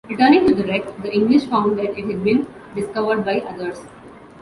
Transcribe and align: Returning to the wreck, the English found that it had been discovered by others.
Returning 0.09 0.47
to 0.47 0.55
the 0.55 0.63
wreck, 0.65 0.81
the 1.03 1.13
English 1.13 1.45
found 1.45 1.77
that 1.77 1.95
it 1.95 2.05
had 2.07 2.23
been 2.23 2.47
discovered 2.73 3.23
by 3.23 3.41
others. 3.41 3.85